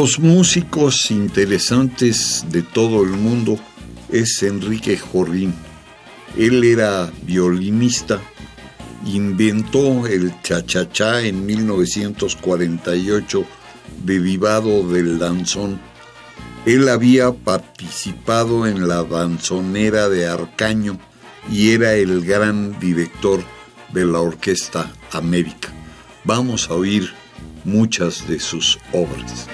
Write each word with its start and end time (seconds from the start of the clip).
Los 0.00 0.20
músicos 0.20 1.10
interesantes 1.10 2.44
de 2.52 2.62
todo 2.62 3.02
el 3.02 3.10
mundo 3.10 3.58
es 4.08 4.44
Enrique 4.44 4.96
Jorrín. 4.96 5.52
Él 6.36 6.62
era 6.62 7.10
violinista, 7.22 8.20
inventó 9.04 10.06
el 10.06 10.40
cha-cha-cha 10.40 11.22
en 11.22 11.44
1948, 11.44 13.44
derivado 14.04 14.88
del 14.88 15.18
danzón. 15.18 15.80
Él 16.64 16.88
había 16.88 17.32
participado 17.32 18.68
en 18.68 18.86
la 18.86 19.02
danzonera 19.02 20.08
de 20.08 20.28
Arcaño 20.28 20.96
y 21.50 21.70
era 21.70 21.94
el 21.94 22.24
gran 22.24 22.78
director 22.78 23.42
de 23.92 24.04
la 24.04 24.20
Orquesta 24.20 24.92
América. 25.10 25.70
Vamos 26.22 26.70
a 26.70 26.74
oír 26.74 27.12
muchas 27.64 28.28
de 28.28 28.38
sus 28.38 28.78
obras. 28.92 29.48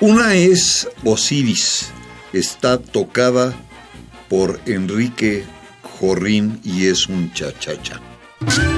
Una 0.00 0.34
es 0.34 0.88
Osiris, 1.04 1.90
está 2.32 2.78
tocada 2.78 3.54
por 4.30 4.58
Enrique 4.64 5.44
Jorrín 5.82 6.58
y 6.64 6.86
es 6.86 7.06
un 7.06 7.30
cha-cha-cha. 7.34 8.00
Otra 8.40 8.69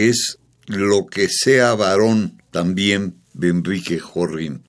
es 0.00 0.38
Lo 0.66 1.06
que 1.06 1.28
sea 1.28 1.74
varón, 1.74 2.42
también 2.50 3.22
de 3.32 3.48
Enrique 3.48 3.98
Jorrín. 3.98 4.64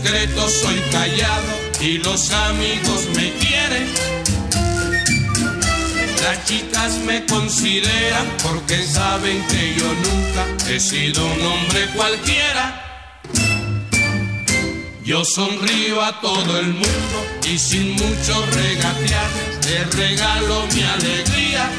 Discreto, 0.00 0.48
soy 0.48 0.80
callado 0.90 1.52
y 1.80 1.98
los 1.98 2.30
amigos 2.30 3.06
me 3.14 3.32
quieren. 3.34 3.86
Las 6.22 6.44
chicas 6.44 6.92
me 7.06 7.24
consideran 7.26 8.26
porque 8.42 8.82
saben 8.84 9.44
que 9.46 9.74
yo 9.76 9.86
nunca 9.86 10.70
he 10.70 10.80
sido 10.80 11.24
un 11.24 11.46
hombre 11.46 11.86
cualquiera. 11.94 12.86
Yo 15.04 15.24
sonrío 15.24 16.02
a 16.02 16.20
todo 16.20 16.60
el 16.60 16.68
mundo 16.68 17.26
y 17.50 17.58
sin 17.58 17.92
mucho 17.92 18.46
regatear 18.52 19.30
le 19.66 19.84
regalo 19.84 20.66
mi 20.74 20.82
alegría. 20.82 21.70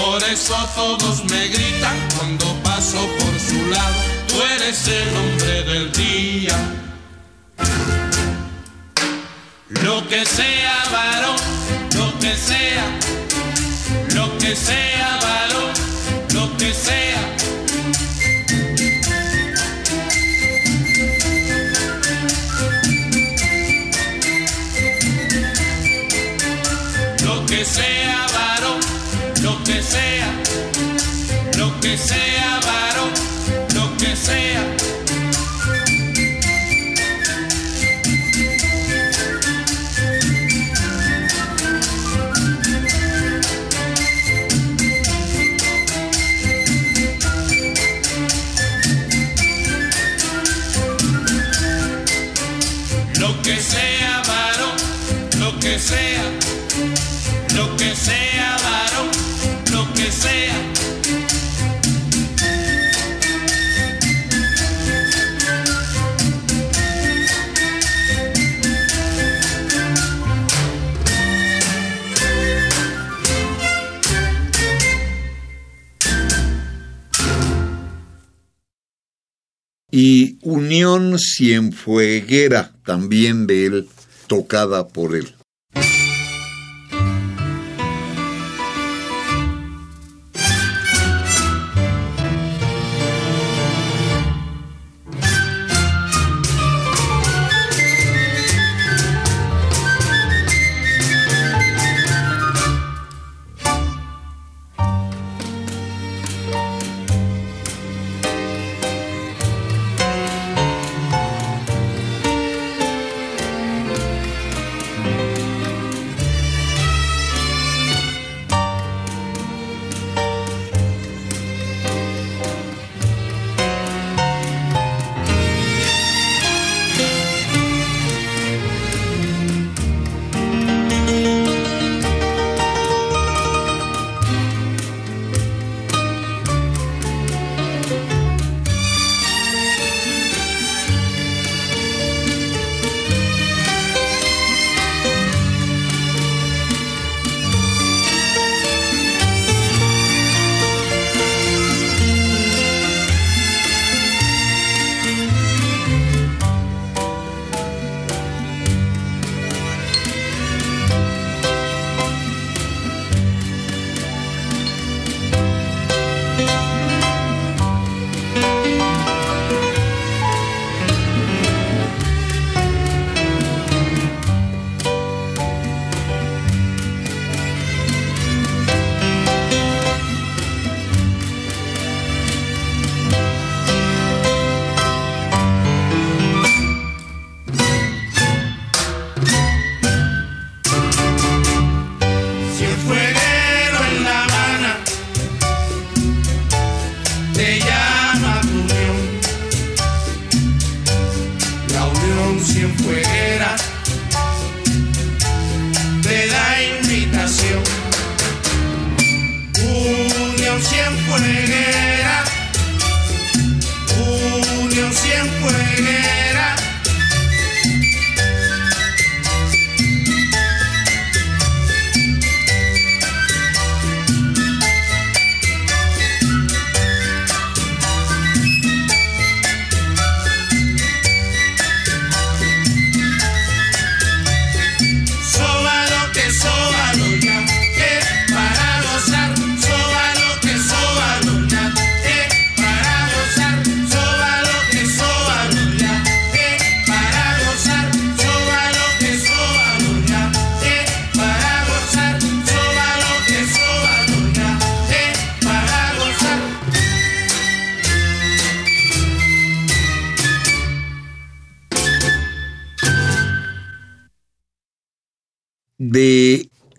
Por 0.00 0.22
eso 0.24 0.54
todos 0.74 1.24
me 1.24 1.48
gritan 1.48 1.96
cuando 2.16 2.62
paso 2.62 2.98
por 3.18 3.40
su 3.40 3.66
lado, 3.70 4.11
tú 4.32 4.42
eres 4.42 4.88
el 4.88 5.16
hombre 5.16 5.62
del 5.64 5.92
día. 5.92 6.56
Lo 9.82 10.06
que 10.08 10.24
sea 10.24 10.74
varón, 10.90 11.36
lo 11.96 12.18
que 12.18 12.34
sea, 12.36 12.84
lo 14.14 14.38
que 14.38 14.56
sea 14.56 14.91
Unión 80.42 81.18
Cienfueguera, 81.20 82.72
también 82.84 83.46
de 83.46 83.66
él, 83.66 83.88
tocada 84.26 84.88
por 84.88 85.14
él. 85.14 85.34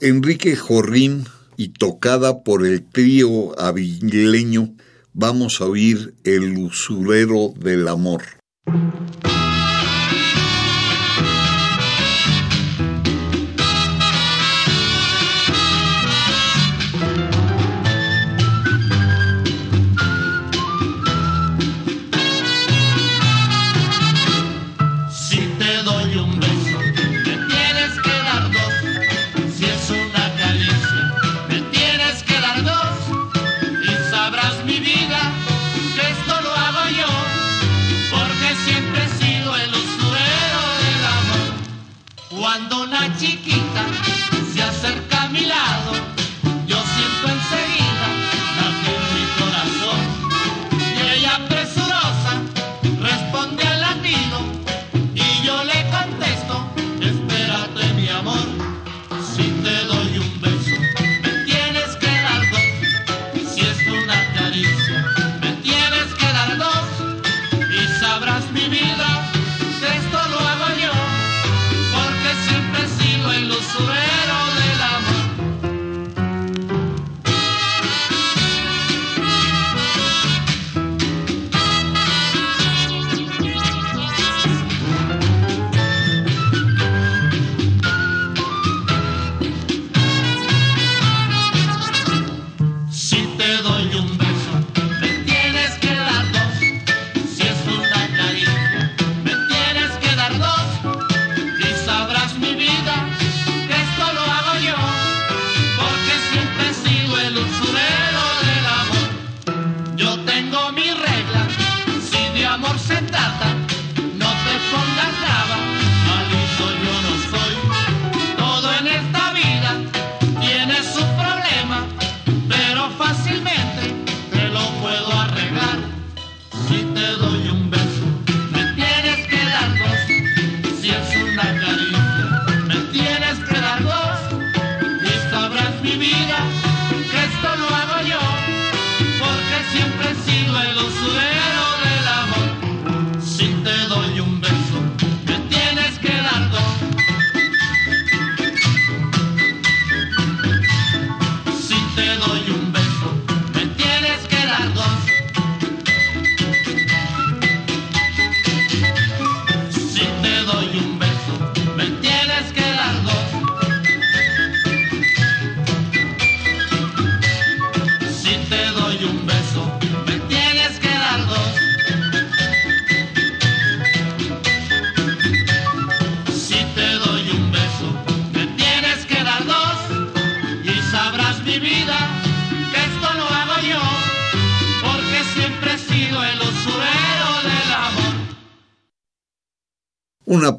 Enrique 0.03 0.57
Jorrín 0.57 1.23
y 1.55 1.69
tocada 1.69 2.43
por 2.43 2.65
el 2.65 2.83
trío 2.83 3.57
avileño, 3.57 4.75
vamos 5.13 5.61
a 5.61 5.65
oír 5.65 6.13
El 6.25 6.57
usurero 6.57 7.53
del 7.55 7.87
amor. 7.87 8.23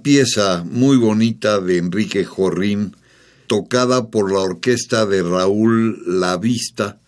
Pieza 0.04 0.64
muy 0.70 0.98
bonita 0.98 1.60
de 1.60 1.78
Enrique 1.78 2.26
Jorrín, 2.26 2.94
tocada 3.46 4.10
por 4.10 4.30
la 4.30 4.40
orquesta 4.40 5.06
de 5.06 5.22
Raúl 5.22 6.02
Lavista 6.06 7.00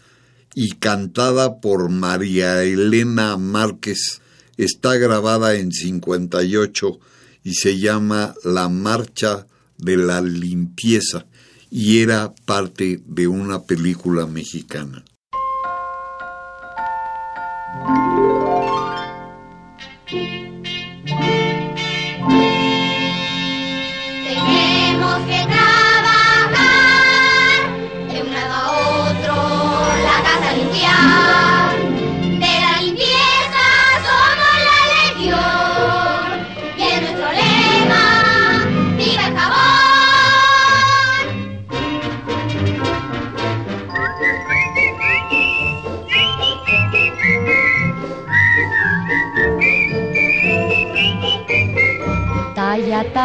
y 0.55 0.71
cantada 0.71 1.61
por 1.61 1.91
María 1.91 2.65
Elena 2.65 3.37
Márquez, 3.37 4.23
está 4.57 4.97
grabada 4.97 5.57
en 5.57 5.73
58 5.73 6.99
y 7.45 7.55
se 7.55 7.79
llama 7.79 8.35
La 8.43 8.71
Marcha 8.71 9.47
de 9.77 9.99
la 9.99 10.23
Limpieza 10.23 11.27
y 11.71 11.99
era 11.99 12.35
parte 12.47 13.03
de 13.07 13.29
una 13.29 13.65
película 13.65 14.27
mexicana. 14.27 15.05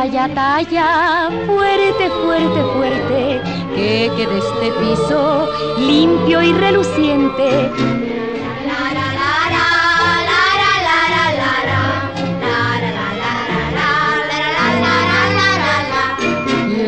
Talla, 0.01 0.27
talla, 0.33 1.29
fuerte, 1.45 2.09
fuerte, 2.09 2.63
fuerte, 2.73 3.41
que 3.75 4.11
quede 4.15 4.37
este 4.39 4.71
piso 4.79 5.47
limpio 5.77 6.41
y 6.41 6.53
reluciente 6.53 7.69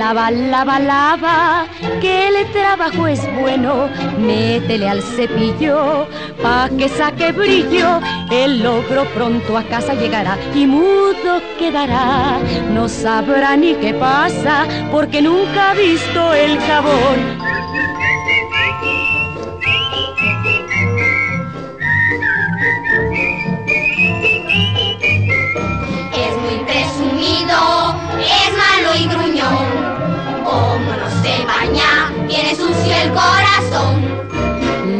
lava, 0.03 0.32
lava, 0.32 0.79
lava, 0.79 1.65
que 2.01 2.27
el 2.27 2.51
trabajo 2.51 3.08
es 3.08 3.22
bueno, 3.39 3.89
métele 4.20 4.89
al 4.89 5.01
cepillo, 5.01 6.08
pa' 6.43 6.69
que 6.77 6.89
saque 6.89 7.31
brillo, 7.31 8.01
el 8.29 8.62
logro 8.62 9.05
pronto 9.15 9.57
a 9.57 9.63
casa 9.63 9.93
llegará 9.93 10.38
y 10.53 10.67
mudo 10.67 11.41
quedará, 11.57 12.39
no 12.73 12.89
sabrá 12.89 13.55
ni 13.55 13.73
qué 13.75 13.93
pasa, 13.93 14.67
porque 14.91 15.21
nunca 15.21 15.71
ha 15.71 15.73
visto 15.73 16.33
el 16.33 16.59
jabón. 16.59 17.42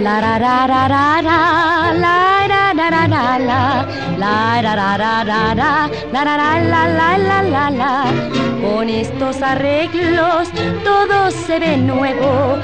La 0.04 0.20
ra 0.20 0.38
ra 0.38 0.68
ra 0.68 0.88
ra 0.90 1.22
ra, 1.22 1.94
la 1.94 2.46
ra 2.52 2.74
ra 2.74 2.90
ra 2.90 3.08
ra 3.08 3.38
la, 3.40 3.88
la 4.18 4.62
ra 4.62 4.74
ra 4.76 4.98
ra 4.98 5.24
ra 5.24 5.54
ra, 5.54 5.90
la 6.12 6.24
ra 6.26 6.36
ra 6.42 6.50
la 6.60 6.82
la 6.98 7.18
la 7.18 7.42
la 7.42 7.70
la. 7.70 7.92
Con 8.62 8.90
estos 8.90 9.42
arreglos 9.42 10.50
todo 10.84 11.32
se 11.32 11.58
ve 11.58 11.78
nuevo 11.78 12.58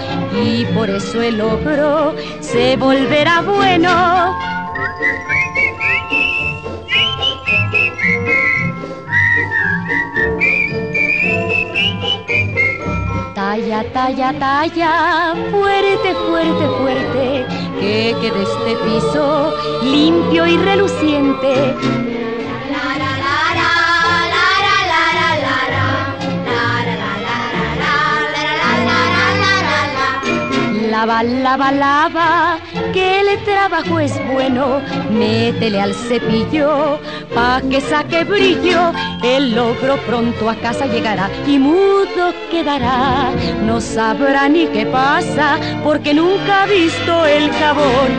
y 0.43 0.65
por 0.75 0.89
eso 0.89 1.21
el 1.21 1.37
logro 1.37 2.13
se 2.41 2.75
volverá 2.75 3.41
bueno. 3.41 4.48
Talla, 13.69 13.83
talla, 13.93 14.33
talla, 14.33 15.35
fuerte, 15.51 16.15
fuerte, 16.27 16.67
fuerte, 16.79 17.45
que 17.79 18.15
quede 18.19 18.41
este 18.41 18.75
piso 18.83 19.53
limpio 19.83 20.47
y 20.47 20.57
reluciente. 20.57 21.75
Lava, 30.89 31.23
lava, 31.23 31.71
lava, 31.71 32.57
que 32.91 33.21
el 33.21 33.43
trabajo 33.45 33.99
es 33.99 34.19
bueno, 34.33 34.81
métele 35.11 35.79
al 35.79 35.93
cepillo, 35.93 36.99
pa' 37.33 37.61
que 37.69 37.81
saque 37.81 38.23
brillo, 38.23 38.91
el 39.23 39.55
logro 39.55 39.97
pronto 40.07 40.49
a 40.49 40.55
casa 40.55 40.85
llegará 40.85 41.29
y 41.47 41.57
mudo 41.59 42.33
quedará, 42.51 43.31
no 43.63 43.79
sabrá 43.81 44.49
ni 44.49 44.67
qué 44.67 44.85
pasa, 44.85 45.57
porque 45.83 46.13
nunca 46.13 46.63
ha 46.63 46.65
visto 46.65 47.25
el 47.25 47.51
jabón. 47.53 48.11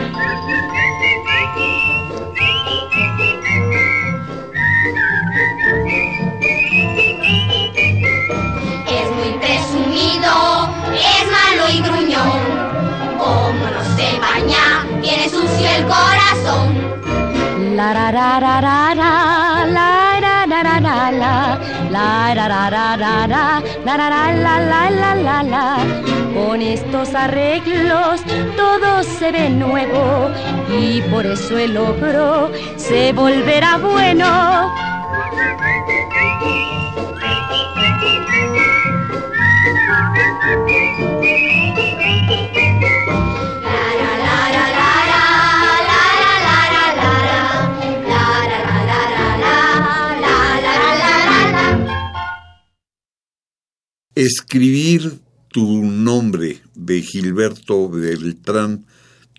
Es 8.87 9.07
muy 9.17 9.31
presumido, 9.39 10.31
es 10.93 11.25
malo 11.37 11.63
y 11.73 11.81
gruñón. 11.81 12.71
Como 13.17 13.65
no 13.75 13.83
se 13.95 14.19
baña, 14.19 14.85
tiene 15.01 15.29
sucio 15.29 15.69
el 15.77 15.83
corazón. 15.83 16.20
La 17.81 17.93
ra 17.93 18.11
ra 18.11 18.39
ra 18.39 18.59
ra 18.61 18.93
ra, 18.93 19.65
la 19.65 20.19
ra 20.23 20.45
ra 20.45 20.61
ra 20.65 20.75
ra 20.85 20.97
la, 21.21 21.31
la 21.89 22.33
ra 22.37 22.45
ra 22.47 22.69
ra 22.69 22.95
ra 22.95 23.13
ra, 23.31 23.43
la 23.85 23.95
ra 23.97 24.07
ra 24.13 24.21
la 24.43 24.53
la 24.71 24.81
la 24.99 25.15
la 25.15 25.37
la. 25.53 25.65
Con 26.35 26.61
estos 26.61 27.15
arreglos 27.15 28.21
todo 28.55 29.01
se 29.01 29.31
ve 29.31 29.49
nuevo 29.49 30.29
y 30.79 31.01
por 31.09 31.25
eso 31.25 31.57
el 31.57 31.73
logro 31.73 32.51
se 32.77 33.13
volverá 33.13 33.77
bueno. 33.77 34.29
Escribir 54.23 55.19
tu 55.47 55.83
nombre 55.83 56.61
de 56.75 57.01
Gilberto 57.01 57.89
Beltrán, 57.89 58.85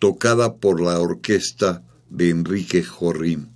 tocada 0.00 0.56
por 0.56 0.80
la 0.80 0.98
orquesta 0.98 1.84
de 2.10 2.30
Enrique 2.30 2.82
Jorrín. 2.82 3.51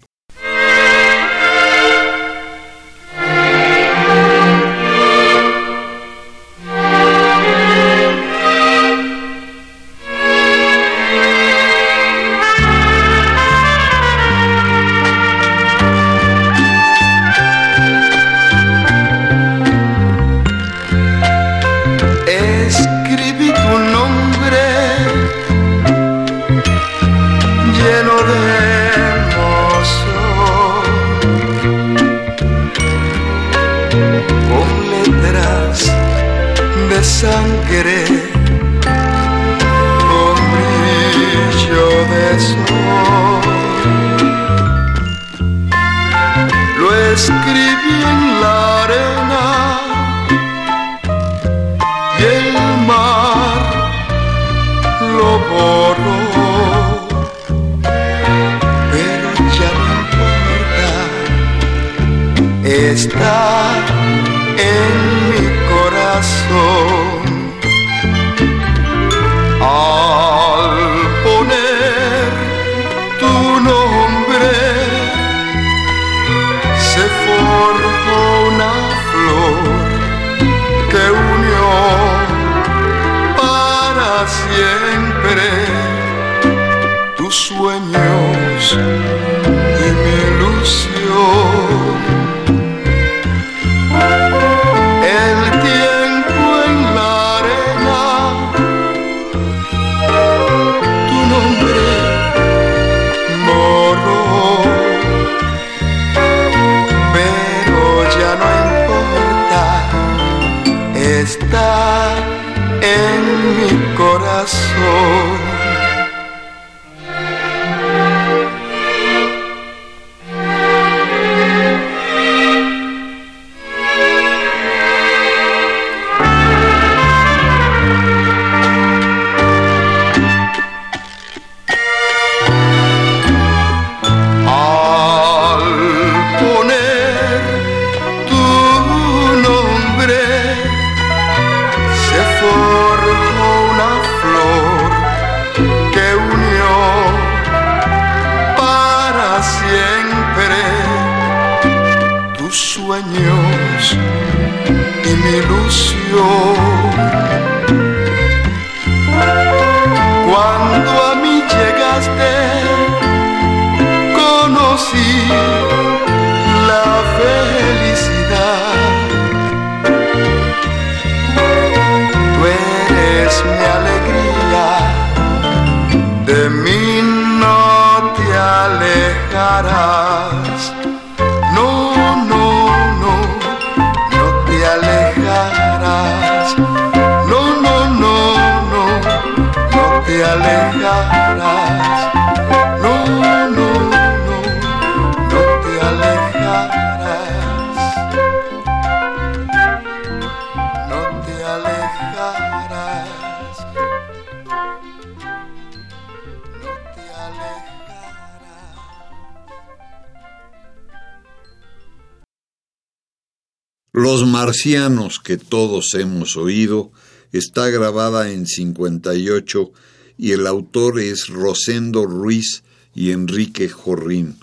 Que 215.23 215.37
todos 215.37 215.95
hemos 215.95 216.37
oído 216.37 216.91
está 217.31 217.69
grabada 217.71 218.33
en 218.33 218.47
58 218.47 219.71
y 220.19 220.33
el 220.33 220.45
autor 220.45 220.99
es 220.99 221.29
Rosendo 221.29 222.05
Ruiz 222.05 222.65
y 222.93 223.13
Enrique 223.13 223.69
Jorrín. 223.69 224.41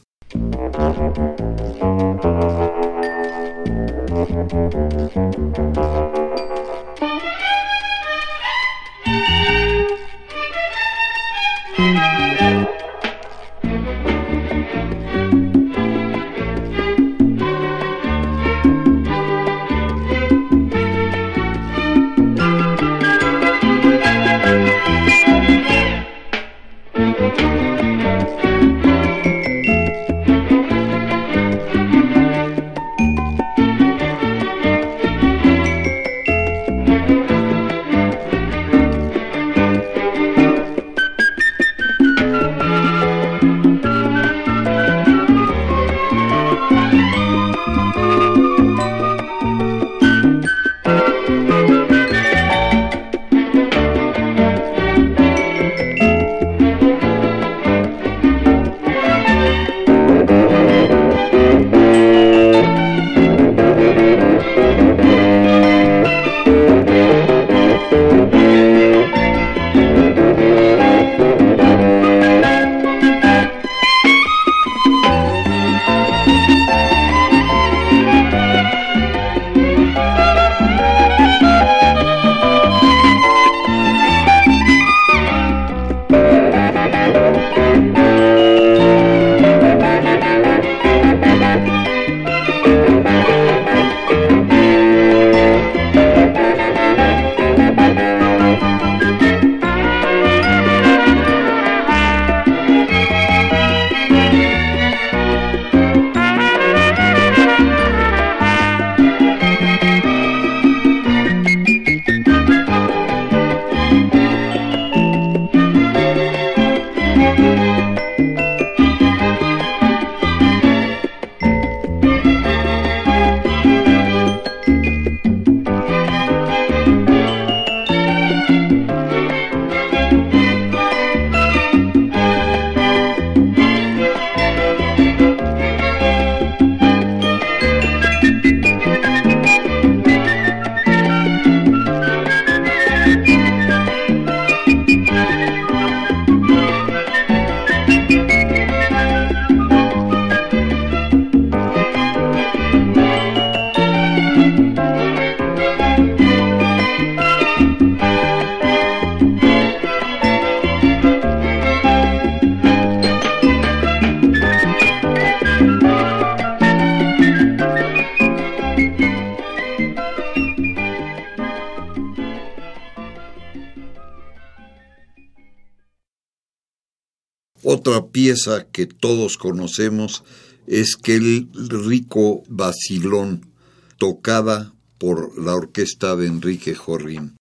pieza 178.23 178.67
que 178.71 178.85
todos 178.85 179.37
conocemos 179.37 180.23
es 180.65 180.95
que 180.95 181.15
el 181.15 181.49
rico 181.53 182.43
vacilón, 182.47 183.51
tocada 183.97 184.73
por 184.97 185.37
la 185.43 185.53
orquesta 185.55 186.15
de 186.15 186.27
Enrique 186.27 186.73
Jorrín. 186.73 187.35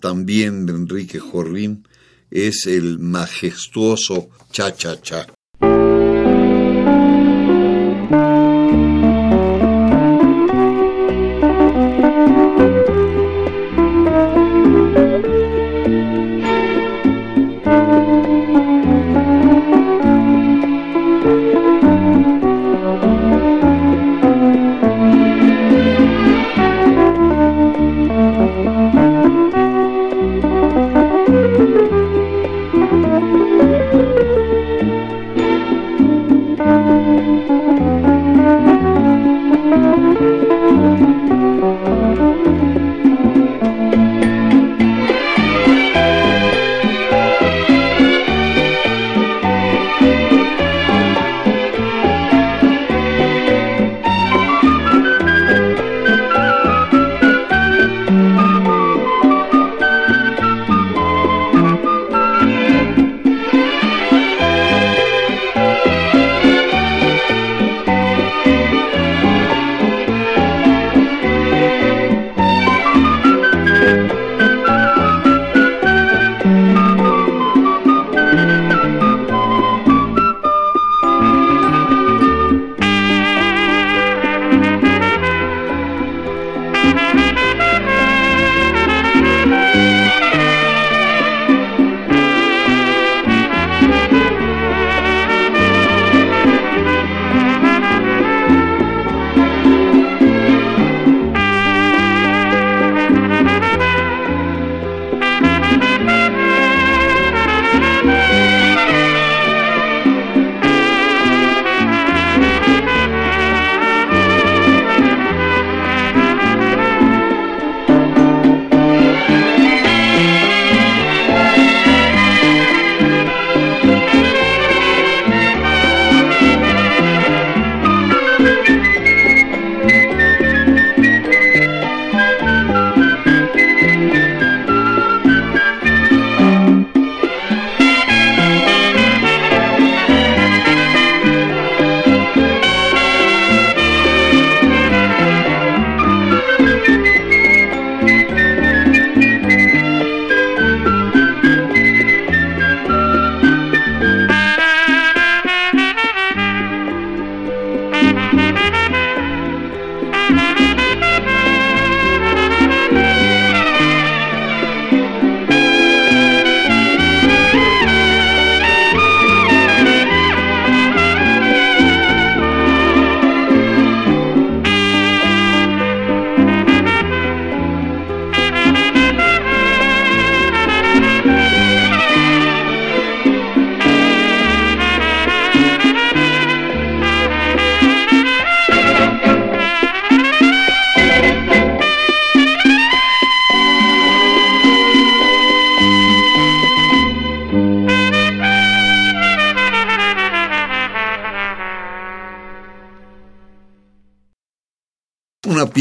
También 0.00 0.66
de 0.66 0.72
Enrique 0.72 1.18
Jorrín 1.18 1.86
es 2.30 2.66
el 2.66 2.98
majestuoso 2.98 4.28
Cha 4.50 4.74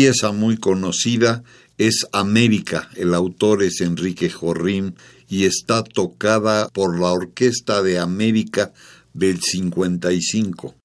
pieza 0.03 0.33
muy 0.33 0.57
conocida 0.57 1.45
es 1.77 2.07
América, 2.11 2.89
el 2.97 3.13
autor 3.13 3.63
es 3.63 3.79
Enrique 3.79 4.29
Jorrín 4.29 4.95
y 5.29 5.45
está 5.45 5.81
tocada 5.81 6.67
por 6.73 6.99
la 6.99 7.13
Orquesta 7.13 7.81
de 7.81 7.99
América 7.99 8.73
del 9.13 9.39
55. 9.39 10.75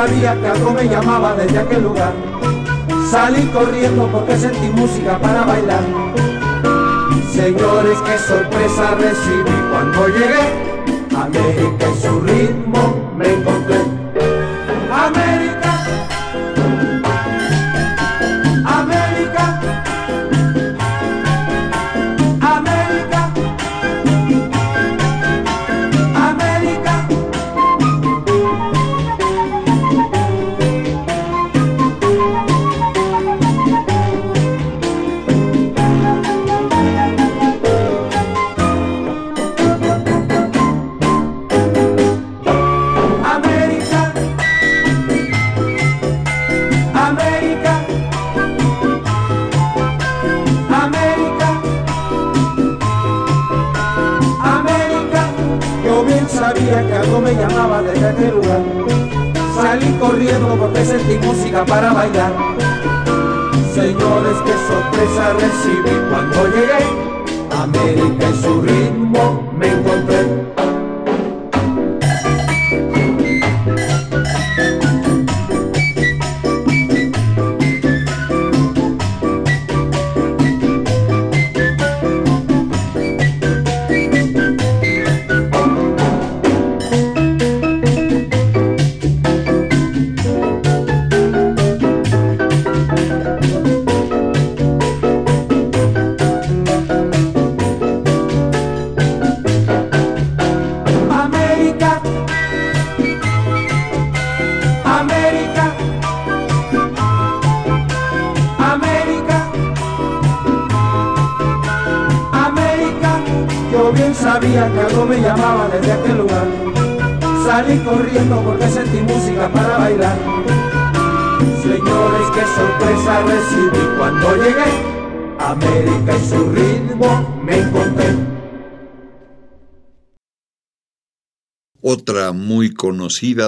Sabía 0.00 0.34
que 0.40 0.46
algo 0.46 0.70
me 0.70 0.88
llamaba 0.88 1.34
desde 1.34 1.58
aquel 1.58 1.82
lugar. 1.82 2.12
Salí 3.10 3.42
corriendo 3.48 4.08
porque 4.10 4.34
sentí 4.36 4.68
música 4.70 5.18
para 5.18 5.44
bailar. 5.44 5.82
Señores, 7.30 7.98
qué 8.06 8.18
sorpresa 8.18 8.94
recibí 8.94 9.58
cuando 9.70 10.08
llegué. 10.08 10.44
América 11.14 11.86
y 11.94 12.00
su 12.00 12.20
ritmo 12.20 13.12
me 13.18 13.34
encontré. 13.34 13.99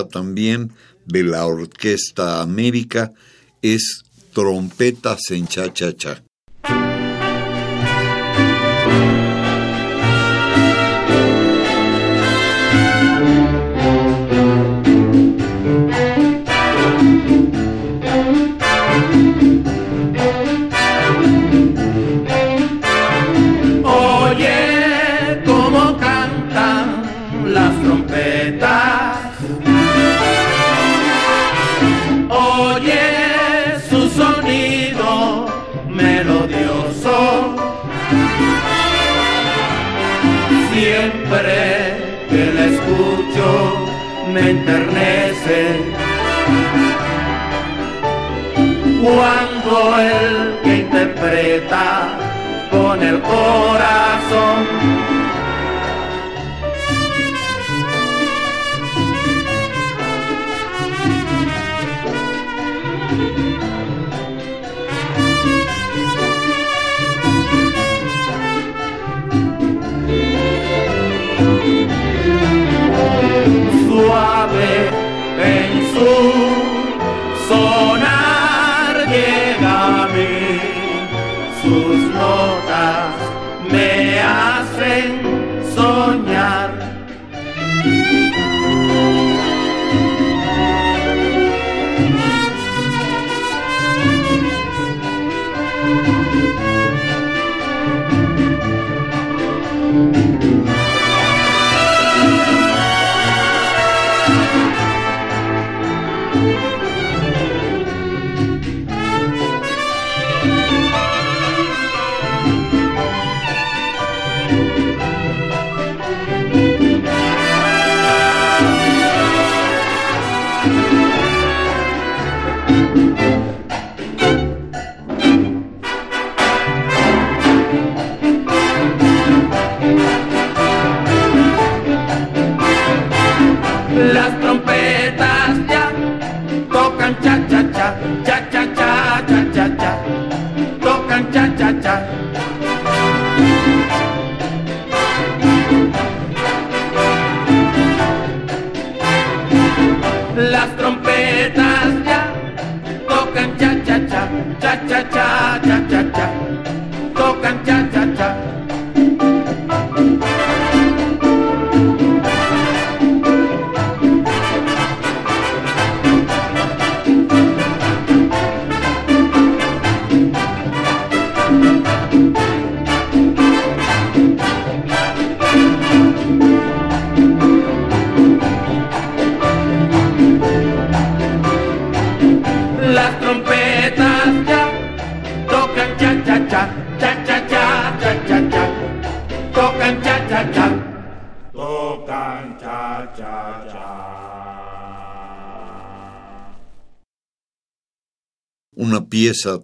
también 0.09 0.73
de 1.07 1.25
la 1.25 1.47
Orquesta 1.47 2.41
América 2.41 3.13
es 3.63 4.03
Trompetas 4.33 5.31
en 5.31 5.47
Cha-Cha-Cha. 5.47 6.23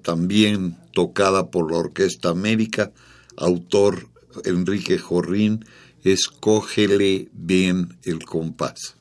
también 0.02 0.76
tocada 0.92 1.50
por 1.50 1.70
la 1.70 1.78
Orquesta 1.78 2.30
América, 2.30 2.92
autor 3.36 4.08
Enrique 4.44 4.98
Jorrín, 4.98 5.64
Escógele 6.04 7.28
bien 7.32 7.98
el 8.04 8.24
compás. 8.24 8.96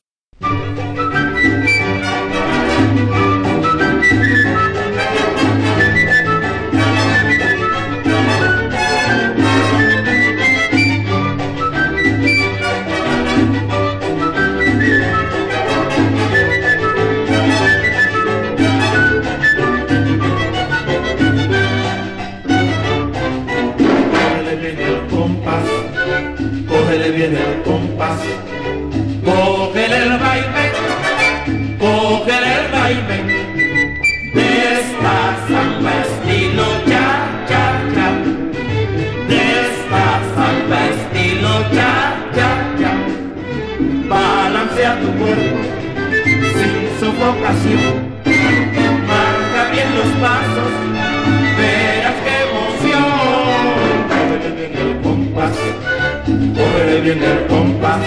Bien 57.08 57.24
el 57.24 57.48
compás, 57.48 58.02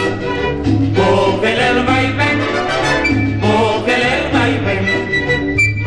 cógele 0.94 1.68
el 1.68 1.84
baile, 1.86 2.28
cógele 3.40 4.10
el 4.18 4.24
baile. 4.34 4.96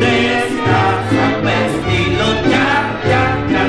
De 0.00 0.12
esta 0.42 0.80
samba 1.12 1.52
estilo 1.66 2.28
cha 2.50 2.68
cha 3.06 3.24
cha, 3.50 3.64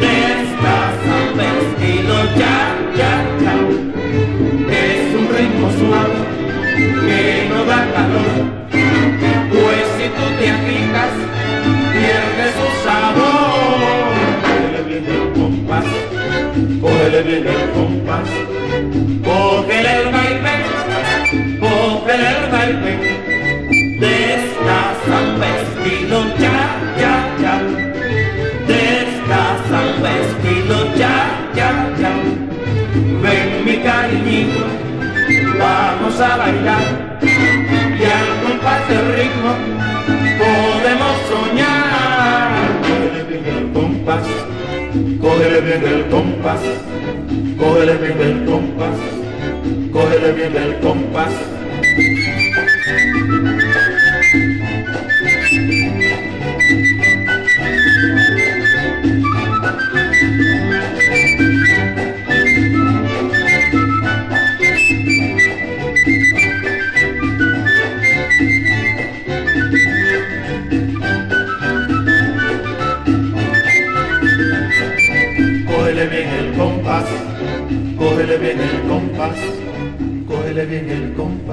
de 0.00 0.12
esta 0.34 0.76
samba 1.04 1.44
estilo 1.62 2.18
cha 2.38 2.56
cha 2.96 3.12
cha. 3.40 3.54
Es 4.82 5.04
un 5.18 5.26
ritmo 5.36 5.66
suave 5.78 6.20
que 7.06 7.22
no 7.50 7.58
da 7.66 7.80
calor, 7.94 8.34
pues 9.52 9.84
si 9.96 10.06
tú 10.16 10.24
te 10.38 10.46
agitas, 10.50 11.14
pierde 11.92 12.46
su 12.58 12.66
sabor. 12.84 14.12
Cógele 14.42 14.80
bien 14.88 15.04
el 15.06 15.24
compás, 15.40 15.86
cógele 16.80 17.20
bien 17.22 17.46
el 17.46 17.70
compás, 17.70 17.93
vamos 35.58 36.20
a 36.20 36.36
bailar 36.36 37.18
y 37.22 38.04
al 38.04 38.28
compás 38.44 38.88
del 38.88 39.06
ritmo 39.16 39.52
podemos 40.38 41.16
soñar. 41.28 42.50
Cógele 42.82 43.22
bien 43.30 43.44
el 43.56 43.72
compás, 43.72 44.26
cógele 45.20 45.60
bien 45.60 45.82
el 45.86 46.08
compás, 46.08 46.60
cógele 47.58 47.96
bien 47.96 48.20
el 48.20 48.44
compás, 48.44 48.98
cógele 49.92 50.32
bien 50.32 50.56
el 50.56 50.80
compás. 50.80 51.53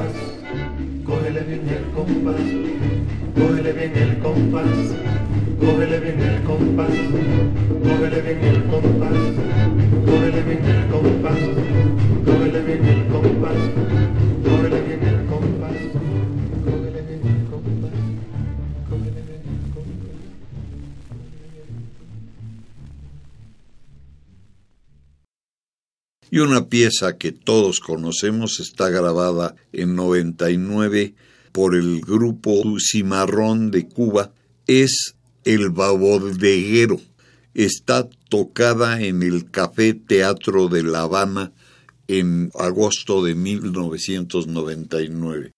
Compás, 0.02 0.14
cógele 1.06 1.42
bien 1.42 1.68
el 1.70 1.86
compás, 1.94 2.42
cógele 3.36 3.72
bien 3.74 3.98
el 3.98 4.20
compás, 4.20 4.96
cógele 5.60 6.00
bien 6.00 6.22
el 6.22 6.44
compás, 6.44 6.94
cógele 7.84 8.22
bien 8.22 8.44
el 8.44 8.64
compás, 8.66 9.18
cógele 10.06 10.42
bien 10.44 10.66
el 10.66 10.88
compás, 10.88 11.38
cógele 12.26 12.62
bien 12.62 12.86
el 12.86 13.08
compás, 13.08 13.60
cógele 14.44 14.82
bien 14.82 15.04
el 15.04 15.08
compás, 15.08 15.11
Y 26.34 26.40
una 26.40 26.70
pieza 26.70 27.18
que 27.18 27.34
todos 27.34 27.82
conocemos 27.82 28.62
está 28.62 28.90
grabada 28.90 29.58
en 29.74 29.98
99 29.98 31.14
por 31.52 31.76
el 31.76 32.00
grupo 32.00 32.64
Cimarrón 32.80 33.70
de 33.70 33.90
Cuba. 33.90 34.32
Es 34.66 35.16
El 35.44 35.72
Babodeguero. 35.72 37.02
Está 37.54 38.08
tocada 38.30 39.02
en 39.02 39.24
el 39.24 39.52
Café 39.52 39.94
Teatro 39.94 40.70
de 40.70 40.84
La 40.84 41.02
Habana 41.02 41.52
en 42.08 42.50
agosto 42.58 43.26
de 43.26 43.36
1999. 43.36 45.51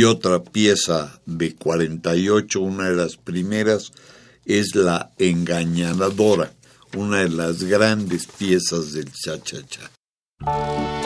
Y 0.00 0.04
otra 0.04 0.42
pieza 0.42 1.20
de 1.26 1.54
48, 1.56 2.58
una 2.58 2.88
de 2.88 2.96
las 2.96 3.18
primeras, 3.18 3.92
es 4.46 4.74
La 4.74 5.10
Engañadora, 5.18 6.54
una 6.96 7.18
de 7.18 7.28
las 7.28 7.64
grandes 7.64 8.26
piezas 8.26 8.94
del 8.94 9.12
cha-cha-cha. 9.12 10.99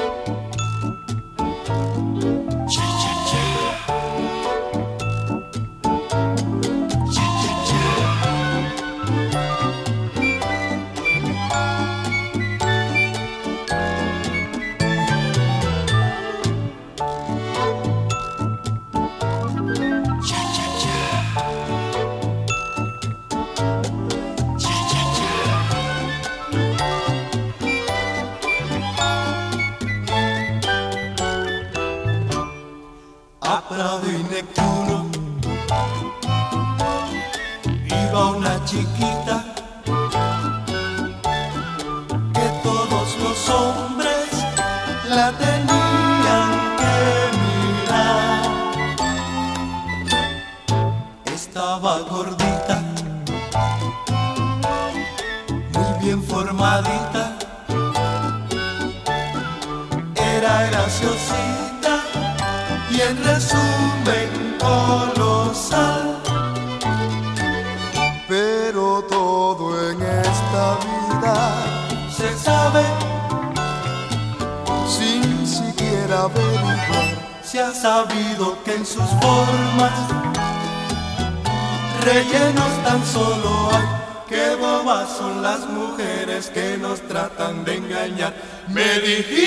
Lady. 89.04 89.43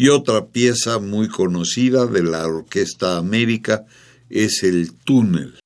Y 0.00 0.10
otra 0.10 0.46
pieza 0.46 1.00
muy 1.00 1.26
conocida 1.26 2.06
de 2.06 2.22
la 2.22 2.46
Orquesta 2.46 3.16
América 3.16 3.84
es 4.30 4.62
el 4.62 4.92
túnel. 4.94 5.58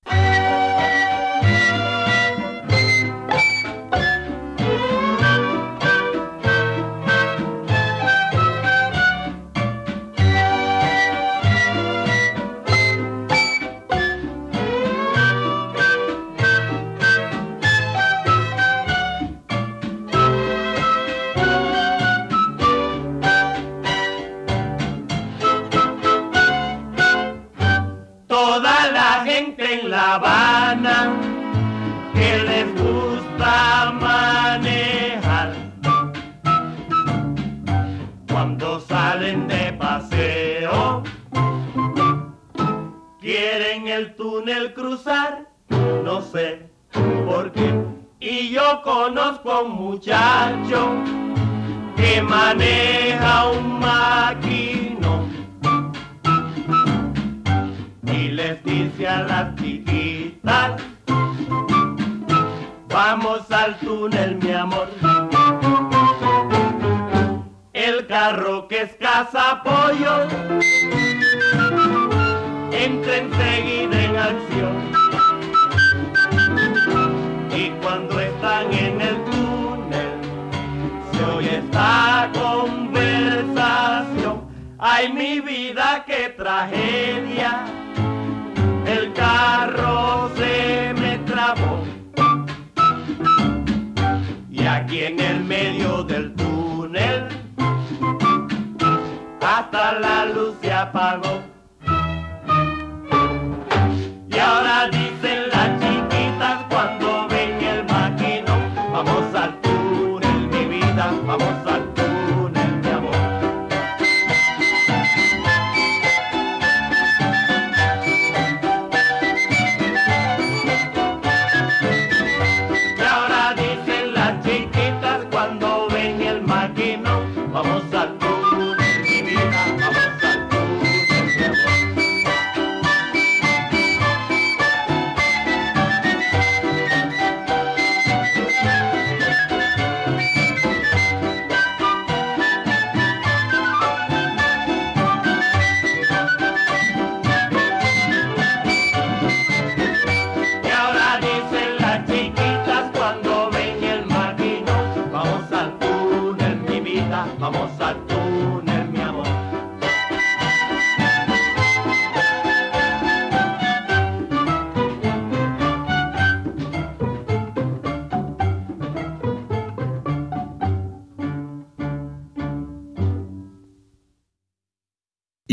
hoy 81.22 81.46
esta 81.46 82.28
conversación. 82.32 84.42
Ay, 84.78 85.12
mi 85.12 85.40
vida, 85.40 86.04
qué 86.06 86.34
tragedia. 86.36 87.64
El 88.86 89.12
carro 89.12 90.30
se 90.36 90.94
me 90.94 91.18
trabó. 91.18 91.84
Y 94.50 94.66
aquí 94.66 95.04
en 95.04 95.20
el 95.20 95.44
medio 95.44 96.02
del 96.02 96.34
túnel, 96.34 97.28
hasta 99.40 100.00
la 100.00 100.26
luz 100.26 100.56
se 100.60 100.72
apagó. 100.72 101.51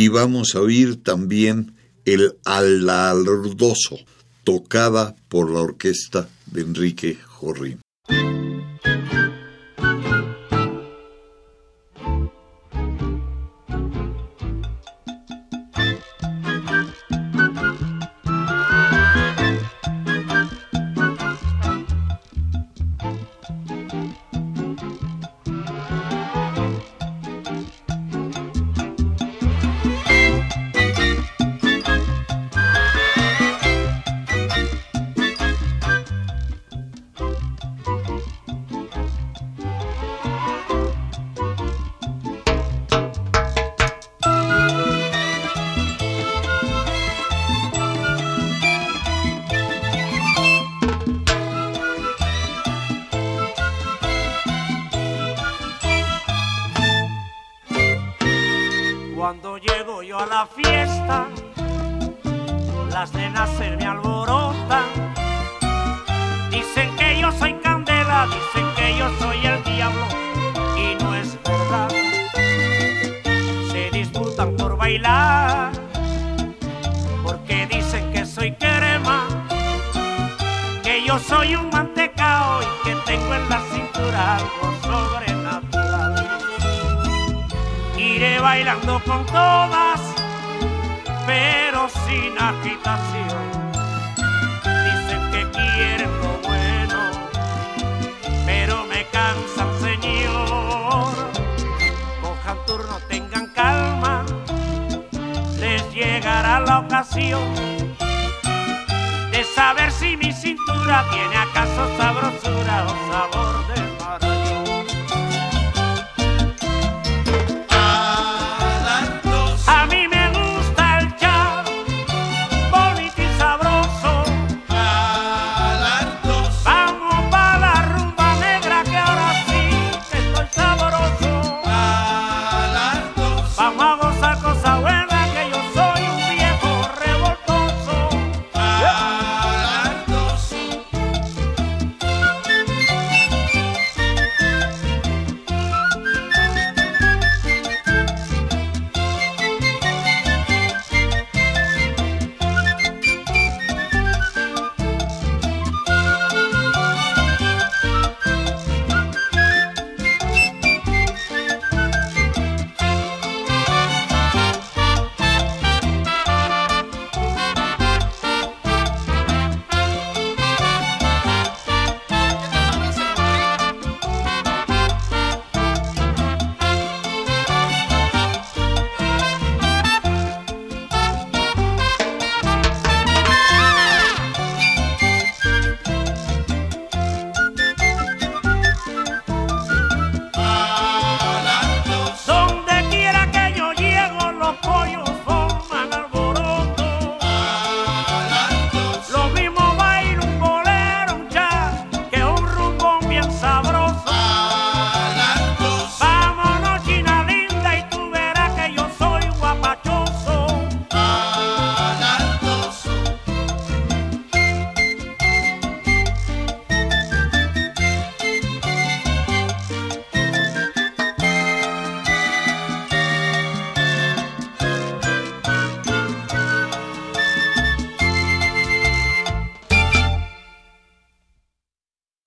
Y 0.09 0.11
vamos 0.11 0.55
a 0.55 0.61
oír 0.61 1.03
también 1.03 1.75
el 2.03 2.35
Alardoso, 2.43 3.99
tocada 4.43 5.15
por 5.27 5.51
la 5.51 5.59
orquesta 5.59 6.27
de 6.47 6.61
Enrique 6.61 7.15
Jorrín. 7.27 7.79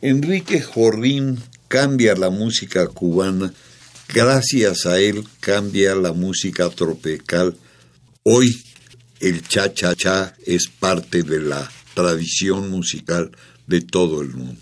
Enrique 0.03 0.61
Jorrín 0.61 1.39
cambia 1.69 2.17
la 2.17 2.29
música 2.29 2.89
cubana, 2.89 3.55
gracias 4.13 4.85
a 4.85 4.99
él 4.99 5.25
cambia 5.39 5.95
la 5.95 6.13
música 6.13 6.69
tropical. 6.71 7.57
Hoy 8.25 8.65
el 9.21 9.47
cha-cha-cha 9.47 10.35
es 10.45 10.67
parte 10.67 11.23
de 11.23 11.41
la 11.41 11.71
tradición 11.95 12.69
musical 12.69 13.31
de 13.69 13.81
todo 13.81 14.23
el 14.23 14.31
mundo. 14.31 14.62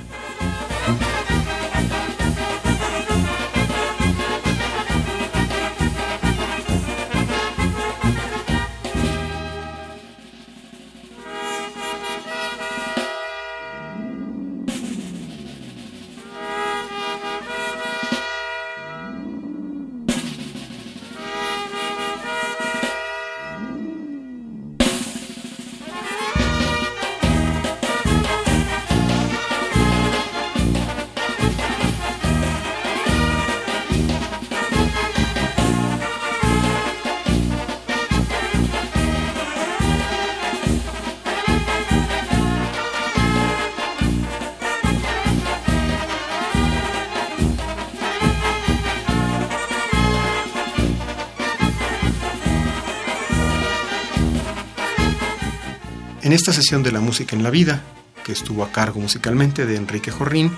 De 56.61 56.91
la 56.91 57.01
música 57.01 57.35
en 57.35 57.41
la 57.41 57.49
vida, 57.49 57.81
que 58.23 58.31
estuvo 58.31 58.63
a 58.63 58.71
cargo 58.71 58.99
musicalmente 58.99 59.65
de 59.65 59.77
Enrique 59.77 60.11
Jorrín, 60.11 60.55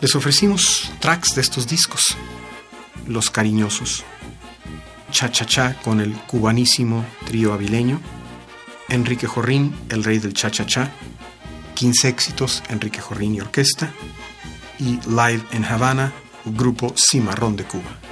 les 0.00 0.16
ofrecimos 0.16 0.90
tracks 0.98 1.36
de 1.36 1.42
estos 1.42 1.68
discos, 1.68 2.16
Los 3.06 3.30
Cariñosos, 3.30 4.02
Cha 5.12 5.30
Cha 5.30 5.46
Cha 5.46 5.80
con 5.84 6.00
el 6.00 6.12
cubanísimo 6.12 7.04
trío 7.24 7.52
avileño, 7.52 8.00
Enrique 8.88 9.28
Jorrín, 9.28 9.72
el 9.90 10.02
rey 10.02 10.18
del 10.18 10.34
Cha 10.34 10.50
Cha 10.50 10.66
Cha, 10.66 10.90
15 11.74 12.08
éxitos, 12.08 12.64
Enrique 12.68 13.00
Jorrín 13.00 13.36
y 13.36 13.40
Orquesta, 13.40 13.92
y 14.80 14.98
Live 15.08 15.44
en 15.52 15.64
Havana, 15.64 16.12
grupo 16.44 16.94
Cimarrón 16.96 17.54
de 17.54 17.62
Cuba. 17.62 18.11